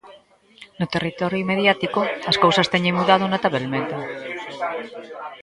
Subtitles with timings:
[0.79, 1.99] No territorio mediático,
[2.29, 3.95] as cousas teñen mudado notabelmente.